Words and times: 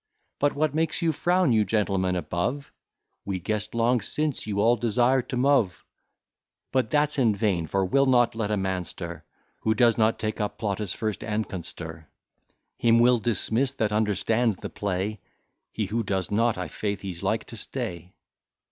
But 0.39 0.55
what 0.55 0.73
makes 0.73 1.03
you 1.03 1.11
frown, 1.11 1.53
you 1.53 1.63
gentlemen 1.63 2.15
above? 2.15 2.71
We 3.23 3.39
guess'd 3.39 3.75
long 3.75 4.01
since 4.01 4.47
you 4.47 4.59
all 4.59 4.75
desired 4.75 5.29
to 5.29 5.37
move: 5.37 5.85
But 6.71 6.89
that's 6.89 7.19
in 7.19 7.35
vain, 7.35 7.67
for 7.67 7.85
we'll 7.85 8.07
not 8.07 8.33
let 8.33 8.49
a 8.49 8.57
man 8.57 8.83
stir, 8.83 9.23
Who 9.59 9.75
does 9.75 9.99
not 9.99 10.17
take 10.17 10.41
up 10.41 10.57
Plautus 10.57 10.91
first, 10.91 11.23
and 11.23 11.47
conster, 11.47 12.07
Him 12.79 12.97
we'll 12.97 13.19
dismiss, 13.19 13.73
that 13.73 13.91
understands 13.91 14.57
the 14.57 14.71
play; 14.71 15.19
He 15.71 15.85
who 15.85 16.01
does 16.01 16.31
not, 16.31 16.57
i'faith, 16.57 17.01
he's 17.01 17.21
like 17.21 17.45
to 17.45 17.55
stay. 17.55 18.15